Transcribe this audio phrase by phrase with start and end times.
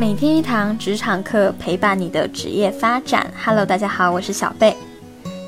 [0.00, 3.30] 每天一堂职场课，陪伴你的职业发展。
[3.44, 4.74] Hello，大家好，我是小贝。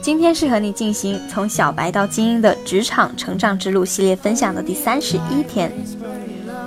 [0.03, 5.73] 今天是和你进行从小白到精英的职场成长之路系列分享的第三十一天。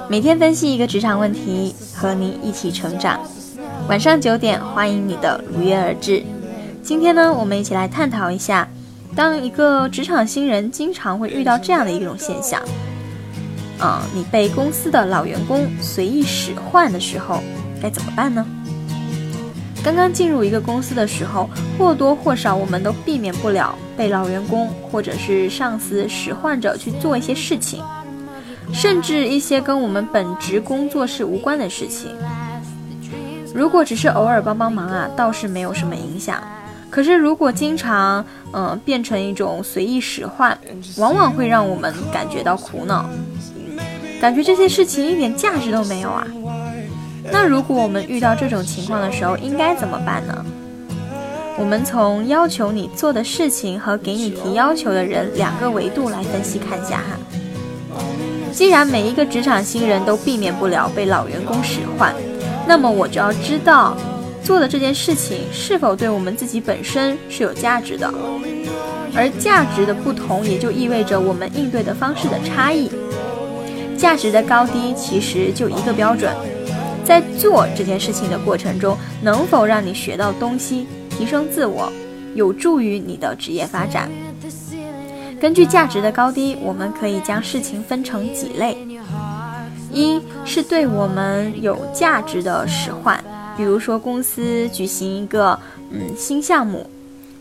[0.10, 3.20] 每天分析一个职场问题，和你一起成长。
[3.88, 6.24] 晚上九点，欢迎你的如约而至。
[6.82, 8.68] 今天呢，我们一起来探讨一下，
[9.16, 12.60] 当一个职场新人经常会遇到这样的一种现象，
[13.78, 17.44] 啊，你被公司的老员工随意使唤的时候。
[17.82, 18.46] 该怎么办呢？
[19.84, 21.48] 刚刚进入一个公司的时候，
[21.78, 27.84] 或多或少我们都避免不了被老员工或者是上司使唤着去做一些事情，
[28.74, 32.16] 甚至一些跟我们本职工作是无关的事情。
[33.54, 36.42] 如果只是偶尔帮帮忙啊，倒是没有什么影响。
[36.90, 40.58] 可是如果经常嗯变成一种随意使唤，
[40.98, 43.06] 往往会让我们感觉到苦恼，
[44.20, 46.26] 感觉这些事情一点价值都没有啊。
[47.32, 50.46] 那如果我们遇到这种情况的时候，应该怎么办呢？
[51.58, 57.18] 我们从要求你做的事情和给你提要求的人两个维度来分析看一下哈。
[58.52, 62.14] 既然每一个职场新人都避免不了被老员工使唤，
[62.68, 63.96] 那么我就要知道
[64.44, 68.14] 做的这件事情是否对我们自己本身是有价值的，
[69.16, 72.92] 而价值的不同也就意味着我们应对的方式的差异。
[73.98, 76.34] 价值的高低其实就一个标准。
[77.06, 81.92] 在做这件事情的过程中，能否让你学到东西，提升自我，
[82.34, 84.10] 有助于你的职业发展？
[85.40, 88.76] 根据价值的高低，我们可以将事情分成几类：
[89.92, 93.24] 一是对我们有价值的使唤，
[93.56, 95.60] 比如说公司举行一个
[95.92, 96.90] 嗯新项目，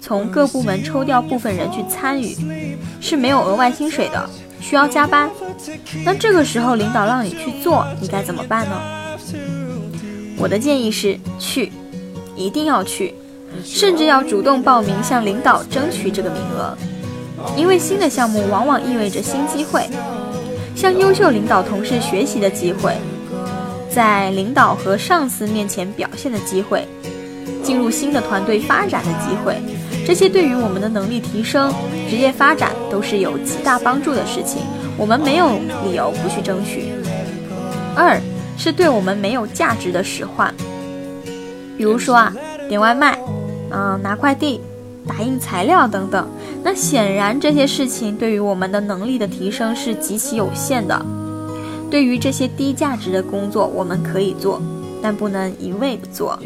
[0.01, 2.37] 从各部门抽调部分人去参与，
[3.01, 4.29] 是没有额外薪水的，
[4.61, 5.31] 需要加班。
[6.05, 9.04] 那这个时候领导让你去做，你该怎么办呢？
[10.37, 11.73] 我的建议是去，
[12.37, 13.15] 一定要去，
[13.65, 16.77] 甚至要主动报名向领导争取这个名额，
[17.57, 19.89] 因为新的项目往往意味着新机会，
[20.75, 22.95] 向优秀领导同事学习的机会，
[23.89, 26.87] 在领导和上司面前表现的机会，
[27.63, 29.57] 进入新的团队发展的机会，
[30.05, 31.73] 这些对于我们的能力提升、
[32.11, 34.59] 职业发展都是有极大帮助的事情，
[34.99, 36.93] 我们没有理由不去争取。
[37.95, 38.21] 二。
[38.57, 40.55] 是对我们没有价值的使唤，
[41.77, 42.33] 比如说啊，
[42.69, 43.19] 点外卖，
[43.71, 44.61] 嗯，拿快递，
[45.07, 46.29] 打印材料等等。
[46.63, 51.05] 那显然这些事情对于我们的能力的提升是极其有限的。
[51.91, 54.61] 对于这些低价值的工作，我们可以做，
[55.03, 56.39] 但不能一味的做。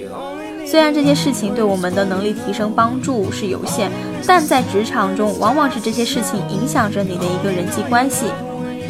[0.66, 3.90] 虽然这些事情对我们的能力提升帮助是有限，
[4.26, 8.26] 但在职场中，往往是这些事情影响着你的一个人际关系，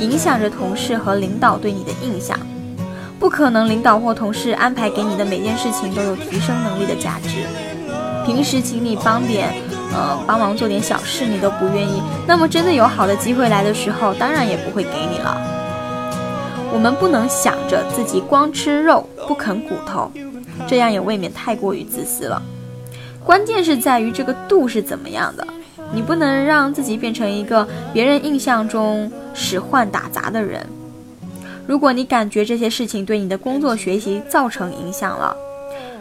[0.00, 2.36] 影响着同事和领导对你的印象。
[3.18, 7.44] 不可能，领导或同事安排给你的每件事情都有提升能力的价值。
[8.24, 9.52] 平时请你帮点，
[9.92, 12.02] 呃，帮忙做点小事，你都不愿意。
[12.26, 15.36] 那么真的有好的机会来的时候，当然也不会给你了。
[16.72, 20.12] 我们不能想着自己光吃肉不啃骨头，
[20.66, 22.40] 这样也未免太过于自私了。
[23.24, 25.46] 关键是在于这个度是怎么样的。
[25.92, 30.64] 你不能让自己变成一个别人印象中使唤打杂的人。
[31.68, 35.36] 如果你感觉这些事情对你的工作学习造成影响了，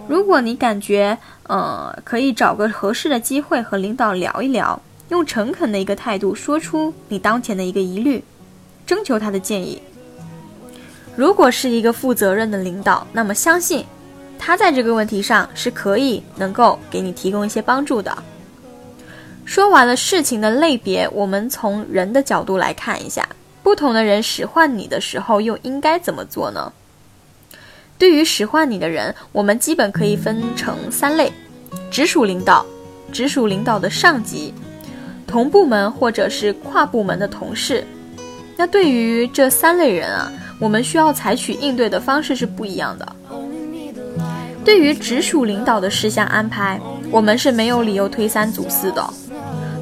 [0.08, 8.24] 如果你感觉呃可以找个合适的机会和领导聊一聊，用诚恳的一个态度说出你当前的一个疑虑，
[8.86, 9.82] 征求他的建议。
[11.18, 13.86] 如果是一个负责任的领导，那么相信
[14.40, 18.18] 他在这个问题上是可以能够给你提供一些帮助的。
[19.44, 23.28] 说完了事情的类别，我们从人的角度来看一下。
[23.68, 26.72] 不同的人使唤你的时候，又应该怎么做呢？
[27.98, 31.34] 对于使唤你的人，我们基本可以分成三类：
[31.92, 32.66] 直属领导、
[33.12, 34.54] 直属领导的上级、
[35.28, 37.86] 同部门或者是跨部门的同事。
[38.56, 43.16] 那对于这三类人啊，我们需要采取应对的方式是不一样的。
[44.64, 46.80] 对于直属领导的事项安排，
[47.12, 49.06] 我们是没有理由推三阻四的。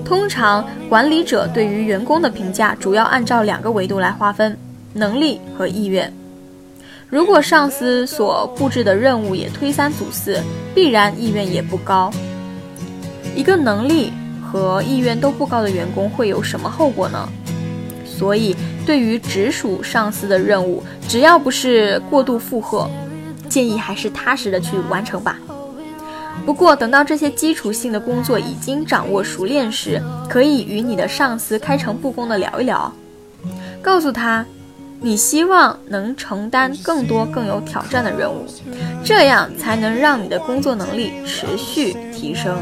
[0.06, 4.56] 通常，管理者对于员工的评价主要按照两个维度来划分：
[4.94, 6.14] 能力和意愿。
[7.10, 10.40] 如果上司所布置的任务也推三阻四，
[10.76, 12.12] 必然意愿也不高。
[13.36, 17.28] 一个能力和意愿都不高的员工会有什么后果呢？
[18.06, 18.56] 所以，
[18.86, 22.90] 对于直属上司的任务，只要不是过度负荷，
[23.50, 25.38] 建议还是踏实的去完成吧。
[26.44, 32.92] 不过，等到这些基础性的工作已经掌握熟练时，可以与你的上司开诚布公的聊一聊，
[33.82, 34.46] 告诉他，
[35.02, 38.46] 你希望能承担更多更有挑战的任务，
[39.04, 42.62] 这样才能让你的工作能力持续提升。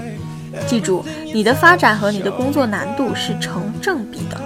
[0.68, 1.04] 记住，
[1.34, 4.40] 你的发展和你的工作难度是成正比的。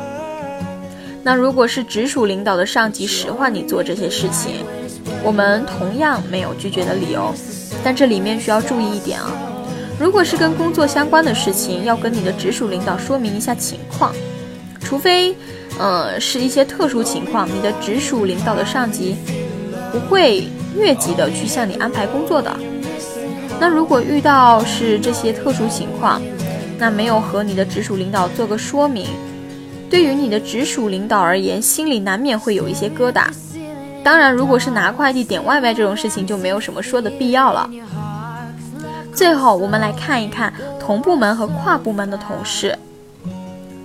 [1.21, 4.65] 那如果是直属领导的上级使唤你做这些事情，
[5.21, 7.33] 我们同样没有拒绝的理由。
[7.83, 9.31] 但这里面需要注意一点啊，
[9.99, 14.13] 如果是跟工作相关的事情，要跟你的直属领导说明一下情况，
[14.79, 15.35] 除非。
[15.79, 19.15] 呃，是一些特殊情况，你的直属领导的上级
[19.91, 22.51] 不会越级的去向你安排工作的。
[23.59, 26.19] 那如果遇到是这些特殊情况，
[26.79, 29.05] 那没有和你的直属领导做个说明，
[29.87, 33.27] 对于你的直属领导而言，心里难免会有一些疙瘩。
[34.03, 37.69] 当然，如果是拿快递点外卖这种事情，就没有什么说的必要了。
[39.13, 42.77] 最后，我们来看一看同部门和跨部门的同事。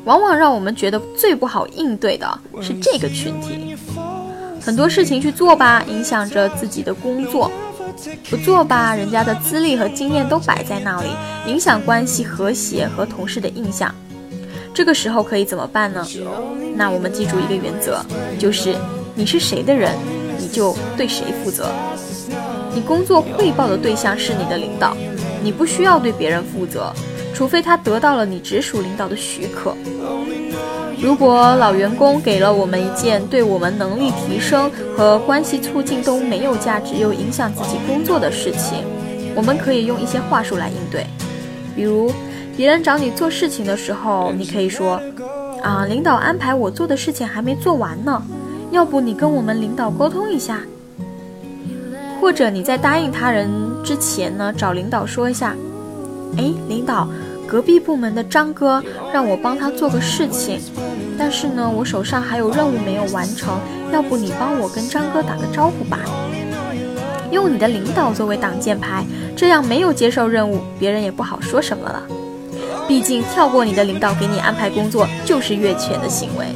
[0.04, 3.76] 往往让我们觉得最不好应对的是这个群体。
[4.60, 7.50] 很多事情去做吧，影响着自己的工作；
[8.28, 11.08] 不做吧，人家的资历和经验都摆在那里，
[11.46, 13.92] 影响关系和谐和同事的印象。
[14.74, 16.06] 这个时候可以怎么办呢？
[16.74, 18.04] 那我们记住一个原则，
[18.38, 18.74] 就是
[19.14, 19.92] 你是谁的人，
[20.38, 21.70] 你就对谁负责。
[22.74, 24.96] 你工作汇报的对象是你的领导，
[25.42, 26.92] 你不需要对别人负责。
[27.34, 29.74] 除非他得到了你直属领导的许可。
[31.00, 38.84] 如果老员工给了我们一件对我们能力提升和关系促进都没有价值又影响自己工作的事情，
[39.34, 41.04] 我们可以用一些话术来应对。
[41.74, 42.12] 比如，
[42.56, 45.00] 别人找你做事情的时候，你可以说
[45.62, 48.22] ：“啊，领导安排我做的事情还没做完呢，
[48.72, 50.60] 要不你跟我们领导沟通一下。”
[52.20, 53.50] 或者你在答应他人
[53.84, 55.54] 之前呢，找领导说一下。
[56.36, 57.08] 哎，领导，
[57.48, 58.82] 隔壁部门的张哥
[59.12, 60.60] 让我帮他做个事情，
[61.18, 63.58] 但是呢，我手上还有任务没有完成，
[63.92, 65.98] 要不你帮我跟张哥打个招呼吧？
[67.32, 69.04] 用你的领导作为挡箭牌，
[69.34, 72.02] 这样没有接受任务，别人也不好说什么了。
[72.86, 76.46] 毕竟跳过你的领导给你安排工作，就是越权的行为。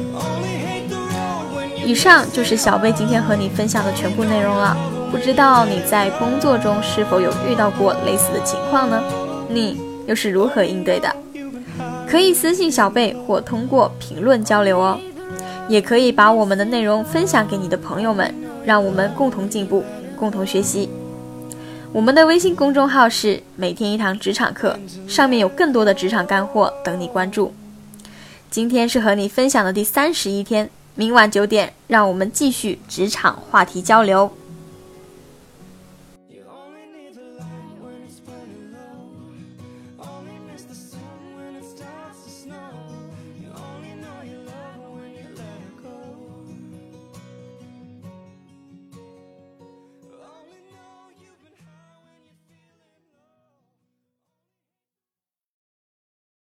[1.87, 4.75] 以上就是小贝今天和你分享的全部内容了，
[5.09, 9.01] 不知道你在工作中是否有遇到过类似的情况呢？
[9.49, 11.09] 你又是如何应对的？
[12.05, 14.99] 可以私信小贝或通过评论交流哦，
[15.69, 18.35] 也可以把我们的内容分享给你的朋友们，
[18.65, 19.81] 让我们共同进步，
[20.17, 20.89] 共同学习。
[21.93, 27.53] 我们的微信公众号是每天一堂职场课，上面有更多的职场干货等你关注。
[28.51, 30.69] 今天是和你分享的第三十一天，
[30.99, 34.31] 明晚九点，让我们继续职场话题交流。